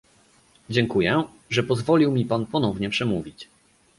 [0.69, 3.47] Dziękuję, że pozwolił mi pan ponownie przemówić